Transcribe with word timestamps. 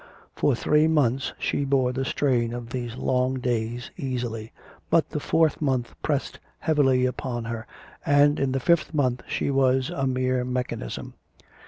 For 0.35 0.55
three 0.55 0.87
months 0.87 1.31
she 1.37 1.63
bore 1.63 1.93
the 1.93 2.05
strain 2.05 2.53
of 2.55 2.71
these 2.71 2.95
long 2.95 3.35
days 3.35 3.91
easily; 3.97 4.51
but 4.89 5.11
the 5.11 5.19
fourth 5.19 5.61
month 5.61 5.93
pressed 6.01 6.39
heavily 6.57 7.05
upon 7.05 7.45
her, 7.45 7.67
and 8.03 8.39
in 8.39 8.51
the 8.51 8.59
fifth 8.59 8.95
month 8.95 9.21
she 9.27 9.51
was 9.51 9.91
a 9.91 10.07
mere 10.07 10.43
mechanism. 10.43 11.13